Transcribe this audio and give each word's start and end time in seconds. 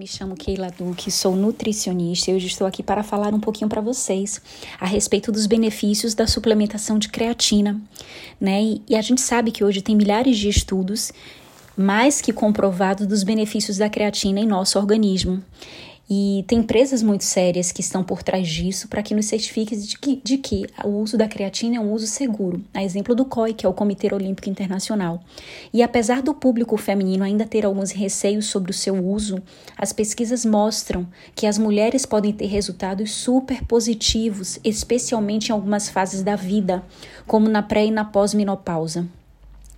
me 0.00 0.06
chamo 0.06 0.34
Keila 0.34 0.70
Duque, 0.70 1.10
sou 1.10 1.36
nutricionista 1.36 2.30
e 2.30 2.34
hoje 2.34 2.46
estou 2.46 2.66
aqui 2.66 2.82
para 2.82 3.02
falar 3.02 3.34
um 3.34 3.38
pouquinho 3.38 3.68
para 3.68 3.82
vocês 3.82 4.40
a 4.80 4.86
respeito 4.86 5.30
dos 5.30 5.44
benefícios 5.44 6.14
da 6.14 6.26
suplementação 6.26 6.98
de 6.98 7.10
creatina, 7.10 7.78
né? 8.40 8.62
E, 8.62 8.82
e 8.88 8.96
a 8.96 9.02
gente 9.02 9.20
sabe 9.20 9.50
que 9.50 9.62
hoje 9.62 9.82
tem 9.82 9.94
milhares 9.94 10.38
de 10.38 10.48
estudos 10.48 11.12
mais 11.76 12.22
que 12.22 12.32
comprovados 12.32 13.06
dos 13.06 13.22
benefícios 13.22 13.76
da 13.76 13.90
creatina 13.90 14.40
em 14.40 14.46
nosso 14.46 14.78
organismo. 14.78 15.44
E 16.12 16.44
tem 16.48 16.58
empresas 16.58 17.04
muito 17.04 17.22
sérias 17.22 17.70
que 17.70 17.80
estão 17.80 18.02
por 18.02 18.20
trás 18.20 18.48
disso 18.48 18.88
para 18.88 19.00
que 19.00 19.14
nos 19.14 19.26
certifique 19.26 19.76
de 19.76 19.96
que, 19.96 20.20
de 20.24 20.38
que 20.38 20.66
o 20.84 20.88
uso 20.88 21.16
da 21.16 21.28
creatina 21.28 21.76
é 21.76 21.80
um 21.80 21.92
uso 21.92 22.08
seguro, 22.08 22.60
a 22.74 22.82
exemplo 22.82 23.14
do 23.14 23.24
COI, 23.24 23.54
que 23.54 23.64
é 23.64 23.68
o 23.68 23.72
Comitê 23.72 24.12
Olímpico 24.12 24.48
Internacional. 24.48 25.22
E 25.72 25.84
apesar 25.84 26.20
do 26.20 26.34
público 26.34 26.76
feminino 26.76 27.22
ainda 27.22 27.46
ter 27.46 27.64
alguns 27.64 27.92
receios 27.92 28.46
sobre 28.46 28.72
o 28.72 28.74
seu 28.74 28.96
uso, 28.96 29.40
as 29.78 29.92
pesquisas 29.92 30.44
mostram 30.44 31.06
que 31.32 31.46
as 31.46 31.56
mulheres 31.56 32.04
podem 32.04 32.32
ter 32.32 32.46
resultados 32.46 33.12
super 33.12 33.64
positivos, 33.64 34.58
especialmente 34.64 35.50
em 35.50 35.52
algumas 35.52 35.88
fases 35.88 36.24
da 36.24 36.34
vida, 36.34 36.82
como 37.24 37.48
na 37.48 37.62
pré 37.62 37.86
e 37.86 37.90
na 37.92 38.04
pós-menopausa. 38.04 39.06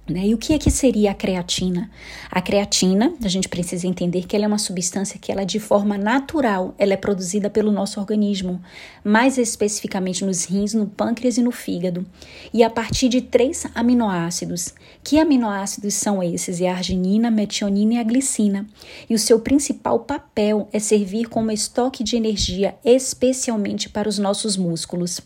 Né? 0.09 0.27
E 0.27 0.34
o 0.34 0.38
que 0.38 0.52
é 0.52 0.59
que 0.59 0.70
seria 0.70 1.12
a 1.12 1.15
creatina? 1.15 1.88
A 2.29 2.43
creatina, 2.43 3.15
a 3.23 3.29
gente 3.29 3.48
precisa 3.48 3.87
entender 3.87 4.27
que 4.27 4.34
ela 4.34 4.47
é 4.47 4.48
uma 4.48 4.59
substância 4.59 5.16
que 5.16 5.30
ela 5.30 5.45
de 5.45 5.60
forma 5.60 5.97
natural, 5.97 6.74
ela 6.77 6.93
é 6.93 6.97
produzida 6.97 7.48
pelo 7.48 7.70
nosso 7.70 8.01
organismo, 8.01 8.60
mais 9.05 9.38
especificamente 9.38 10.24
nos 10.24 10.45
rins, 10.45 10.74
no 10.74 10.88
pâncreas 10.88 11.38
e 11.38 11.43
no 11.43 11.52
fígado, 11.52 12.05
e 12.52 12.65
a 12.65 12.70
partir 12.70 13.09
de 13.09 13.20
três 13.20 13.65
aminoácidos. 13.77 14.74
Que 15.05 15.20
aminoácidos 15.20 15.95
são 15.95 16.21
esses? 16.21 16.60
É 16.60 16.69
a 16.69 16.74
arginina, 16.74 17.30
metionina 17.30 17.95
e 17.95 17.98
a 17.98 18.02
glicina. 18.02 18.66
E 19.09 19.15
o 19.15 19.19
seu 19.19 19.38
principal 19.38 20.01
papel 20.01 20.69
é 20.73 20.80
servir 20.80 21.29
como 21.29 21.52
estoque 21.52 22.02
de 22.02 22.16
energia, 22.16 22.74
especialmente 22.84 23.88
para 23.88 24.09
os 24.09 24.18
nossos 24.18 24.57
músculos. 24.57 25.21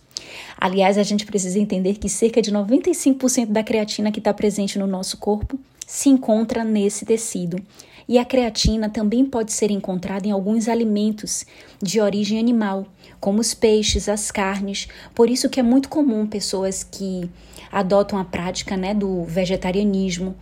Aliás, 0.59 0.99
a 0.99 1.03
gente 1.03 1.27
precisa 1.27 1.59
entender 1.59 1.95
que 1.95 2.09
cerca 2.09 2.41
de 2.41 2.51
95% 2.51 3.47
da 3.47 3.63
creatina 3.63 4.11
que 4.11 4.19
está 4.19 4.33
presente 4.33 4.79
no 4.79 4.87
nosso 4.87 5.17
corpo 5.19 5.59
se 5.87 6.09
encontra 6.09 6.65
nesse 6.65 7.05
tecido. 7.05 7.61
E 8.09 8.19
a 8.19 8.25
creatina 8.25 8.89
também 8.89 9.25
pode 9.25 9.53
ser 9.53 9.71
encontrada 9.71 10.29
em 10.29 10.31
alguns 10.31 10.69
alimentos 10.69 11.45
de 11.83 12.01
origem 12.01 12.39
animal, 12.39 12.87
como 13.19 13.41
os 13.41 13.53
peixes, 13.53 14.09
as 14.09 14.31
carnes. 14.31 14.87
Por 15.15 15.29
isso 15.29 15.49
que 15.49 15.59
é 15.59 15.63
muito 15.63 15.89
comum 15.89 16.27
pessoas 16.27 16.85
que 16.85 17.29
adotam 17.71 18.19
a 18.19 18.25
prática 18.25 18.77
né, 18.77 18.95
do 18.95 19.25
vegetarianismo, 19.25 20.37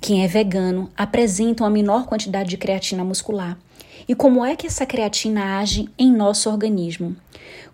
quem 0.00 0.24
é 0.24 0.26
vegano, 0.26 0.90
apresentam 0.96 1.66
a 1.66 1.70
menor 1.70 2.06
quantidade 2.06 2.48
de 2.48 2.56
creatina 2.56 3.04
muscular. 3.04 3.58
E 4.08 4.14
como 4.14 4.42
é 4.42 4.56
que 4.56 4.66
essa 4.66 4.86
creatina 4.86 5.58
age 5.58 5.90
em 5.98 6.10
nosso 6.10 6.48
organismo? 6.48 7.14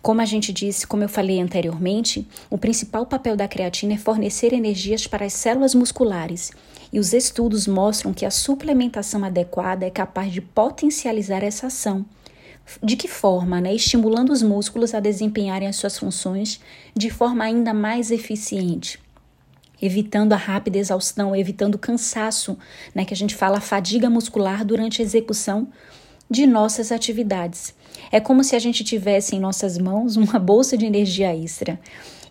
Como 0.03 0.21
a 0.21 0.25
gente 0.25 0.53
disse, 0.53 0.87
como 0.87 1.05
eu 1.05 1.09
falei 1.09 1.41
anteriormente, 1.41 2.27
o 2.51 2.59
principal 2.59 3.07
papel 3.07 3.37
da 3.37 3.47
creatina 3.47 3.95
é 3.95 3.97
fornecer 3.97 4.53
energias 4.53 5.07
para 5.07 5.25
as 5.25 5.35
células 5.35 5.75
musculares. 5.75 6.51
E 6.93 6.99
os 6.99 7.13
estudos 7.13 7.69
mostram 7.69 8.13
que 8.13 8.27
a 8.27 8.31
suplementação 8.31 9.25
adequada 9.25 9.87
é 9.87 9.91
capaz 9.91 10.33
de 10.33 10.41
potencializar 10.41 11.45
essa 11.45 11.69
ação. 11.69 12.05
De 12.83 12.97
que 12.97 13.07
forma? 13.07 13.61
Né? 13.61 13.73
Estimulando 13.73 14.31
os 14.31 14.43
músculos 14.43 14.95
a 14.95 15.01
desempenharem 15.01 15.69
as 15.69 15.77
suas 15.77 15.97
funções 15.97 16.61
de 16.95 17.09
forma 17.09 17.45
ainda 17.45 17.73
mais 17.73 18.11
eficiente 18.11 19.06
evitando 19.81 20.33
a 20.33 20.37
rápida 20.37 20.79
exaustão, 20.79 21.35
evitando 21.35 21.75
o 21.75 21.79
cansaço, 21.79 22.59
né, 22.95 23.05
que 23.05 23.15
a 23.15 23.17
gente 23.17 23.35
fala 23.35 23.61
fadiga 23.61 24.09
muscular 24.09 24.65
durante 24.65 25.01
a 25.01 25.05
execução 25.05 25.69
de 26.31 26.47
nossas 26.47 26.91
atividades. 26.91 27.75
É 28.11 28.21
como 28.21 28.43
se 28.43 28.57
a 28.57 28.59
gente 28.59 28.85
tivesse 28.85 29.37
em 29.37 29.41
nossas 29.41 29.79
mãos 29.79 30.17
uma 30.17 30.39
bolsa 30.39 30.77
de 30.77 30.87
energia 30.87 31.35
extra. 31.35 31.79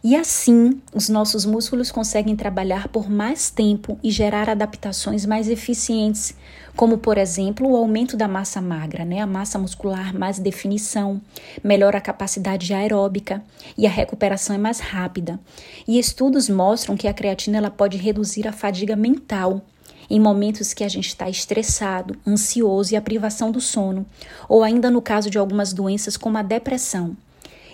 E 0.04 0.16
assim, 0.16 0.82
os 0.94 1.10
nossos 1.10 1.46
músculos 1.46 1.92
conseguem 1.92 2.36
trabalhar 2.36 2.88
por 2.90 3.10
mais 3.10 3.50
tempo 3.50 3.98
e 4.04 4.12
gerar 4.12 4.50
adaptações 4.50 5.26
mais 5.26 5.50
eficientes, 5.50 6.36
como 6.76 6.98
por 6.98 7.18
exemplo 7.18 7.70
o 7.70 7.76
aumento 7.76 8.16
da 8.16 8.28
massa 8.28 8.62
magra, 8.62 9.06
né? 9.06 9.20
A 9.20 9.28
massa 9.28 9.58
muscular 9.58 10.14
mais 10.14 10.38
definição, 10.38 11.20
melhora 11.64 11.98
a 11.98 12.02
capacidade 12.02 12.74
aeróbica 12.74 13.42
e 13.78 13.88
a 13.88 13.90
recuperação 13.90 14.56
é 14.56 14.60
mais 14.60 14.80
rápida. 14.80 15.40
E 15.88 15.98
estudos 15.98 16.50
mostram 16.50 16.98
que 16.98 17.08
a 17.08 17.14
creatina 17.14 17.58
ela 17.58 17.72
pode 17.72 17.98
reduzir 17.98 18.48
a 18.48 18.52
fadiga 18.52 18.96
mental, 18.96 19.62
em 20.10 20.20
momentos 20.20 20.74
que 20.74 20.84
a 20.84 20.88
gente 20.88 21.08
está 21.08 21.30
estressado, 21.30 22.16
ansioso 22.28 22.94
e 22.94 22.98
a 22.98 23.02
privação 23.02 23.52
do 23.52 23.60
sono, 23.60 24.06
ou 24.48 24.64
ainda 24.64 24.92
no 24.92 25.02
caso 25.02 25.30
de 25.32 25.38
algumas 25.38 25.74
doenças 25.74 26.16
como 26.16 26.38
a 26.38 26.44
depressão. 26.44 27.18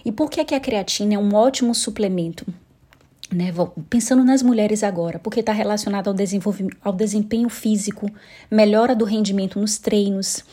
E 0.06 0.12
por 0.12 0.30
que, 0.30 0.44
que 0.44 0.56
a 0.56 0.60
creatina 0.60 1.16
é 1.16 1.18
um 1.18 1.34
ótimo 1.34 1.74
suplemento? 1.74 2.46
Né, 3.34 3.54
pensando 3.90 4.26
nas 4.26 4.44
mulheres 4.44 4.84
agora, 4.84 5.18
porque 5.18 5.40
está 5.40 5.54
relacionado 5.54 6.10
ao, 6.10 6.16
ao 6.84 6.92
desempenho 6.92 7.48
físico, 7.48 8.12
melhora 8.52 8.94
do 8.94 9.06
rendimento 9.06 9.58
nos 9.58 9.78
treinos, 9.78 10.44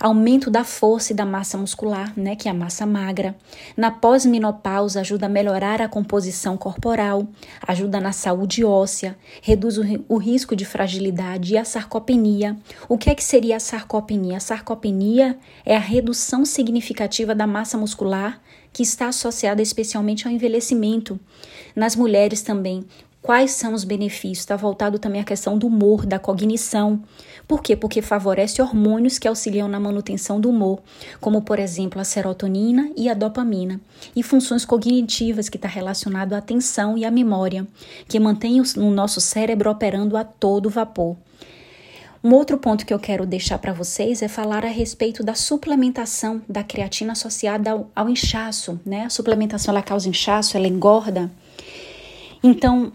aumento 0.00 0.50
da 0.50 0.64
força 0.64 1.12
e 1.12 1.14
da 1.14 1.26
massa 1.26 1.58
muscular, 1.58 2.10
né, 2.16 2.34
que 2.34 2.48
é 2.48 2.50
a 2.50 2.54
massa 2.54 2.86
magra. 2.86 3.36
Na 3.76 3.90
pós-menopausa 3.90 5.00
ajuda 5.00 5.26
a 5.26 5.28
melhorar 5.28 5.82
a 5.82 5.88
composição 5.88 6.56
corporal, 6.56 7.28
ajuda 7.68 8.00
na 8.00 8.12
saúde 8.12 8.64
óssea, 8.64 9.14
reduz 9.42 9.76
o, 9.76 9.82
o 10.08 10.16
risco 10.16 10.56
de 10.56 10.64
fragilidade 10.64 11.52
e 11.52 11.58
a 11.58 11.66
sarcopenia. 11.66 12.56
O 12.88 12.96
que 12.96 13.10
é 13.10 13.14
que 13.14 13.22
seria 13.22 13.56
a 13.56 13.60
sarcopenia? 13.60 14.38
A 14.38 14.40
sarcopenia 14.40 15.38
é 15.66 15.76
a 15.76 15.80
redução 15.80 16.46
significativa 16.46 17.34
da 17.34 17.46
massa 17.46 17.76
muscular 17.76 18.40
que 18.72 18.82
está 18.82 19.08
associada 19.08 19.60
especialmente 19.60 20.26
ao 20.26 20.32
envelhecimento. 20.32 21.18
Nas 21.74 21.94
mulheres 21.96 22.42
também, 22.42 22.84
Quais 23.22 23.52
são 23.52 23.72
os 23.72 23.84
benefícios? 23.84 24.40
Está 24.40 24.56
voltado 24.56 24.98
também 24.98 25.20
à 25.20 25.24
questão 25.24 25.56
do 25.56 25.68
humor, 25.68 26.04
da 26.04 26.18
cognição. 26.18 27.00
Por 27.46 27.62
quê? 27.62 27.76
Porque 27.76 28.02
favorece 28.02 28.60
hormônios 28.60 29.16
que 29.16 29.28
auxiliam 29.28 29.68
na 29.68 29.78
manutenção 29.78 30.40
do 30.40 30.50
humor, 30.50 30.80
como 31.20 31.40
por 31.40 31.60
exemplo 31.60 32.00
a 32.00 32.04
serotonina 32.04 32.90
e 32.96 33.08
a 33.08 33.14
dopamina, 33.14 33.80
e 34.16 34.24
funções 34.24 34.64
cognitivas 34.64 35.48
que 35.48 35.56
está 35.56 35.68
relacionado 35.68 36.32
à 36.32 36.38
atenção 36.38 36.98
e 36.98 37.04
à 37.04 37.12
memória, 37.12 37.64
que 38.08 38.18
mantém 38.18 38.60
o 38.60 38.90
nosso 38.90 39.20
cérebro 39.20 39.70
operando 39.70 40.16
a 40.16 40.24
todo 40.24 40.68
vapor. 40.68 41.16
Um 42.24 42.34
outro 42.34 42.56
ponto 42.56 42.86
que 42.86 42.94
eu 42.94 43.00
quero 43.00 43.26
deixar 43.26 43.58
para 43.58 43.72
vocês 43.72 44.22
é 44.22 44.28
falar 44.28 44.64
a 44.64 44.68
respeito 44.68 45.24
da 45.24 45.34
suplementação 45.34 46.40
da 46.48 46.62
creatina 46.62 47.12
associada 47.12 47.72
ao, 47.72 47.90
ao 47.96 48.08
inchaço, 48.08 48.80
né? 48.86 49.04
A 49.04 49.10
suplementação 49.10 49.74
ela 49.74 49.82
causa 49.82 50.08
inchaço, 50.08 50.56
ela 50.56 50.68
engorda. 50.68 51.28
Então, 52.40 52.92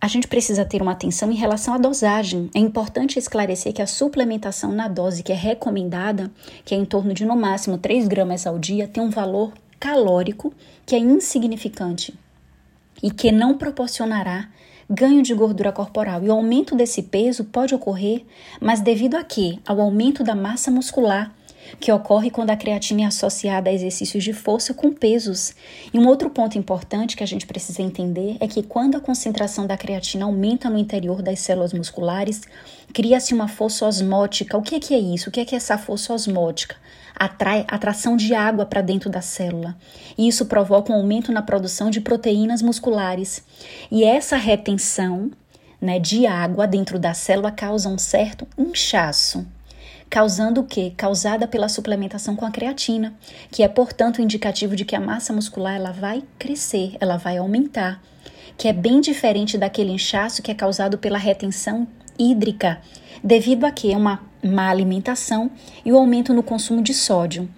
a 0.00 0.06
gente 0.06 0.28
precisa 0.28 0.64
ter 0.64 0.80
uma 0.80 0.92
atenção 0.92 1.32
em 1.32 1.34
relação 1.34 1.74
à 1.74 1.78
dosagem. 1.78 2.48
É 2.54 2.60
importante 2.60 3.18
esclarecer 3.18 3.72
que 3.72 3.82
a 3.82 3.86
suplementação 3.86 4.70
na 4.70 4.86
dose 4.86 5.24
que 5.24 5.32
é 5.32 5.34
recomendada, 5.34 6.30
que 6.64 6.72
é 6.72 6.78
em 6.78 6.84
torno 6.84 7.12
de 7.12 7.24
no 7.24 7.34
máximo 7.34 7.78
3 7.78 8.06
gramas 8.06 8.46
ao 8.46 8.60
dia, 8.60 8.86
tem 8.86 9.02
um 9.02 9.10
valor 9.10 9.52
calórico 9.80 10.54
que 10.84 10.94
é 10.94 10.98
insignificante 10.98 12.14
e 13.02 13.10
que 13.10 13.32
não 13.32 13.58
proporcionará 13.58 14.48
ganho 14.88 15.22
de 15.22 15.34
gordura 15.34 15.72
corporal. 15.72 16.22
E 16.22 16.28
o 16.28 16.32
aumento 16.32 16.74
desse 16.74 17.02
peso 17.02 17.44
pode 17.44 17.74
ocorrer, 17.74 18.24
mas 18.60 18.80
devido 18.80 19.16
a 19.16 19.24
quê? 19.24 19.58
Ao 19.66 19.80
aumento 19.80 20.24
da 20.24 20.34
massa 20.34 20.70
muscular 20.70 21.35
que 21.78 21.92
ocorre 21.92 22.30
quando 22.30 22.50
a 22.50 22.56
creatina 22.56 23.02
é 23.02 23.04
associada 23.06 23.70
a 23.70 23.72
exercícios 23.72 24.22
de 24.22 24.32
força 24.32 24.72
com 24.72 24.92
pesos. 24.92 25.54
E 25.92 25.98
um 25.98 26.06
outro 26.06 26.30
ponto 26.30 26.58
importante 26.58 27.16
que 27.16 27.22
a 27.22 27.26
gente 27.26 27.46
precisa 27.46 27.82
entender 27.82 28.36
é 28.40 28.46
que 28.46 28.62
quando 28.62 28.96
a 28.96 29.00
concentração 29.00 29.66
da 29.66 29.76
creatina 29.76 30.24
aumenta 30.24 30.70
no 30.70 30.78
interior 30.78 31.22
das 31.22 31.40
células 31.40 31.72
musculares, 31.72 32.42
cria-se 32.92 33.34
uma 33.34 33.48
força 33.48 33.86
osmótica. 33.86 34.56
O 34.56 34.62
que 34.62 34.74
é, 34.74 34.80
que 34.80 34.94
é 34.94 34.98
isso? 34.98 35.28
O 35.28 35.32
que 35.32 35.40
é, 35.40 35.44
que 35.44 35.54
é 35.54 35.58
essa 35.58 35.78
força 35.78 36.12
osmótica? 36.12 36.76
Atrai 37.14 37.64
atração 37.68 38.16
de 38.16 38.34
água 38.34 38.66
para 38.66 38.82
dentro 38.82 39.08
da 39.08 39.22
célula. 39.22 39.76
E 40.18 40.28
isso 40.28 40.46
provoca 40.46 40.92
um 40.92 40.96
aumento 40.96 41.32
na 41.32 41.42
produção 41.42 41.90
de 41.90 42.00
proteínas 42.00 42.60
musculares. 42.60 43.42
E 43.90 44.04
essa 44.04 44.36
retenção 44.36 45.30
né, 45.80 45.98
de 45.98 46.26
água 46.26 46.66
dentro 46.66 46.98
da 46.98 47.14
célula 47.14 47.50
causa 47.50 47.88
um 47.88 47.98
certo 47.98 48.46
inchaço 48.58 49.46
causando 50.08 50.60
o 50.60 50.64
quê? 50.64 50.92
Causada 50.96 51.46
pela 51.46 51.68
suplementação 51.68 52.36
com 52.36 52.44
a 52.44 52.50
creatina, 52.50 53.14
que 53.50 53.62
é, 53.62 53.68
portanto, 53.68 54.22
indicativo 54.22 54.76
de 54.76 54.84
que 54.84 54.96
a 54.96 55.00
massa 55.00 55.32
muscular 55.32 55.76
ela 55.76 55.92
vai 55.92 56.22
crescer, 56.38 56.96
ela 57.00 57.16
vai 57.16 57.38
aumentar, 57.38 58.02
que 58.56 58.68
é 58.68 58.72
bem 58.72 59.00
diferente 59.00 59.58
daquele 59.58 59.92
inchaço 59.92 60.42
que 60.42 60.50
é 60.50 60.54
causado 60.54 60.98
pela 60.98 61.18
retenção 61.18 61.86
hídrica, 62.18 62.80
devido 63.22 63.64
a 63.64 63.70
que 63.70 63.94
uma 63.94 64.20
má 64.42 64.70
alimentação 64.70 65.50
e 65.84 65.92
o 65.92 65.98
aumento 65.98 66.32
no 66.32 66.42
consumo 66.42 66.82
de 66.82 66.94
sódio. 66.94 67.48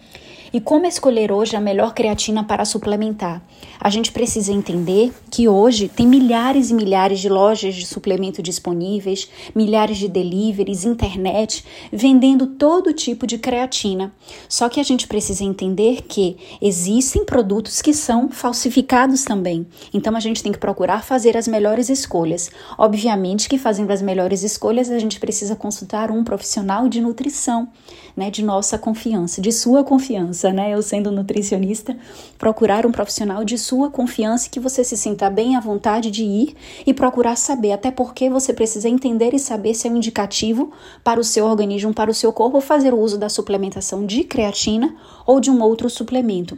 E 0.52 0.60
como 0.60 0.86
escolher 0.86 1.30
hoje 1.30 1.56
a 1.56 1.60
melhor 1.60 1.92
creatina 1.92 2.42
para 2.42 2.64
suplementar? 2.64 3.42
A 3.80 3.90
gente 3.90 4.10
precisa 4.12 4.52
entender 4.52 5.12
que 5.30 5.46
hoje 5.46 5.88
tem 5.88 6.06
milhares 6.06 6.70
e 6.70 6.74
milhares 6.74 7.20
de 7.20 7.28
lojas 7.28 7.74
de 7.74 7.86
suplemento 7.86 8.42
disponíveis, 8.42 9.28
milhares 9.54 9.98
de 9.98 10.08
deliveries, 10.08 10.84
internet, 10.84 11.64
vendendo 11.92 12.46
todo 12.46 12.92
tipo 12.92 13.26
de 13.26 13.38
creatina. 13.38 14.12
Só 14.48 14.68
que 14.68 14.80
a 14.80 14.82
gente 14.82 15.06
precisa 15.06 15.44
entender 15.44 16.02
que 16.02 16.38
existem 16.62 17.24
produtos 17.24 17.82
que 17.82 17.92
são 17.92 18.30
falsificados 18.30 19.24
também. 19.24 19.66
Então 19.92 20.16
a 20.16 20.20
gente 20.20 20.42
tem 20.42 20.52
que 20.52 20.58
procurar 20.58 21.04
fazer 21.04 21.36
as 21.36 21.46
melhores 21.46 21.88
escolhas. 21.88 22.50
Obviamente 22.76 23.48
que 23.48 23.58
fazendo 23.58 23.90
as 23.90 24.00
melhores 24.00 24.42
escolhas 24.42 24.90
a 24.90 24.98
gente 24.98 25.20
precisa 25.20 25.54
consultar 25.54 26.10
um 26.10 26.24
profissional 26.24 26.88
de 26.88 27.00
nutrição, 27.00 27.68
né, 28.16 28.30
de 28.30 28.44
nossa 28.44 28.78
confiança, 28.78 29.40
de 29.40 29.52
sua 29.52 29.84
confiança, 29.84 30.37
né? 30.44 30.72
Eu 30.72 30.82
sendo 30.82 31.10
nutricionista, 31.10 31.96
procurar 32.38 32.86
um 32.86 32.92
profissional 32.92 33.44
de 33.44 33.58
sua 33.58 33.90
confiança 33.90 34.48
que 34.48 34.60
você 34.60 34.84
se 34.84 34.96
sinta 34.96 35.28
bem 35.28 35.56
à 35.56 35.60
vontade 35.60 36.10
de 36.10 36.22
ir 36.22 36.54
e 36.86 36.94
procurar 36.94 37.36
saber, 37.36 37.72
até 37.72 37.90
porque 37.90 38.30
você 38.30 38.52
precisa 38.52 38.88
entender 38.88 39.34
e 39.34 39.38
saber 39.38 39.74
se 39.74 39.88
é 39.88 39.90
um 39.90 39.96
indicativo 39.96 40.70
para 41.02 41.18
o 41.18 41.24
seu 41.24 41.44
organismo, 41.44 41.92
para 41.92 42.10
o 42.10 42.14
seu 42.14 42.32
corpo 42.32 42.60
fazer 42.60 42.94
o 42.94 42.98
uso 42.98 43.18
da 43.18 43.28
suplementação 43.28 44.06
de 44.06 44.22
creatina 44.22 44.94
ou 45.26 45.40
de 45.40 45.50
um 45.50 45.60
outro 45.60 45.90
suplemento. 45.90 46.56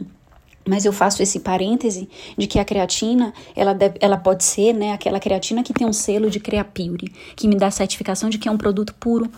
Mas 0.67 0.85
eu 0.85 0.93
faço 0.93 1.23
esse 1.23 1.39
parêntese 1.39 2.07
de 2.37 2.45
que 2.45 2.59
a 2.59 2.65
creatina, 2.65 3.33
ela, 3.55 3.73
deve, 3.73 3.97
ela 3.99 4.17
pode 4.17 4.43
ser 4.43 4.73
né, 4.73 4.93
aquela 4.93 5.19
creatina 5.19 5.63
que 5.63 5.73
tem 5.73 5.87
um 5.87 5.93
selo 5.93 6.29
de 6.29 6.39
Creapure, 6.39 7.11
que 7.35 7.47
me 7.47 7.55
dá 7.55 7.71
certificação 7.71 8.29
de 8.29 8.37
que 8.37 8.47
é 8.47 8.51
um 8.51 8.57
produto 8.57 8.93
puro, 8.99 9.29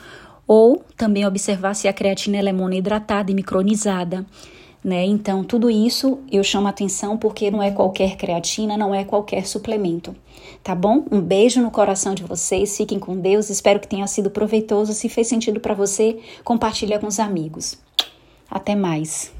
ou 0.47 0.83
também 0.97 1.25
observar 1.25 1.73
se 1.73 1.87
a 1.87 1.93
creatina 1.93 2.37
é 2.37 2.53
monoidratada 2.53 3.31
e 3.31 3.35
micronizada. 3.35 4.25
Né? 4.83 5.05
Então, 5.05 5.43
tudo 5.43 5.69
isso 5.69 6.19
eu 6.29 6.43
chamo 6.43 6.67
atenção 6.67 7.17
porque 7.17 7.49
não 7.49 7.63
é 7.63 7.71
qualquer 7.71 8.17
creatina, 8.17 8.75
não 8.75 8.93
é 8.93 9.05
qualquer 9.05 9.47
suplemento. 9.47 10.13
Tá 10.61 10.75
bom? 10.75 11.05
Um 11.09 11.21
beijo 11.21 11.61
no 11.61 11.71
coração 11.71 12.13
de 12.13 12.23
vocês, 12.23 12.75
fiquem 12.75 12.99
com 12.99 13.17
Deus, 13.17 13.49
espero 13.49 13.79
que 13.79 13.87
tenha 13.87 14.07
sido 14.07 14.29
proveitoso. 14.29 14.93
Se 14.93 15.07
fez 15.07 15.27
sentido 15.27 15.59
para 15.59 15.73
você, 15.73 16.19
compartilha 16.43 16.99
com 16.99 17.07
os 17.07 17.19
amigos. 17.19 17.77
Até 18.49 18.75
mais. 18.75 19.31